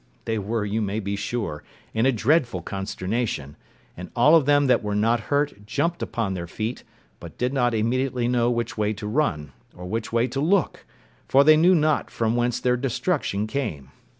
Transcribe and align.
They 0.25 0.39
were, 0.39 0.65
you 0.65 0.81
may 0.81 0.99
be 0.99 1.15
sure, 1.15 1.63
in 1.93 2.07
a 2.07 2.11
dreadful 2.11 2.63
consternation: 2.63 3.55
and 3.95 4.09
all 4.15 4.35
of 4.35 4.47
them 4.47 4.65
that 4.65 4.81
were 4.81 4.95
not 4.95 5.19
hurt 5.29 5.67
jumped 5.67 6.01
upon 6.01 6.33
their 6.33 6.47
feet, 6.47 6.83
but 7.19 7.37
did 7.37 7.53
not 7.53 7.75
immediately 7.75 8.27
know 8.27 8.49
which 8.49 8.75
way 8.79 8.93
to 8.93 9.05
run, 9.05 9.51
or 9.75 9.85
which 9.85 10.11
way 10.11 10.25
to 10.29 10.39
look, 10.41 10.87
for 11.27 11.43
they 11.43 11.55
knew 11.55 11.75
not 11.75 12.09
from 12.09 12.35
whence 12.35 12.59
their 12.59 12.77
destruction 12.77 13.45
came. 13.45 13.91